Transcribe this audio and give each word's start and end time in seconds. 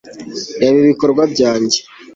reba 0.61 0.77
ibikorwa 0.83 1.21
byawe 1.33 1.77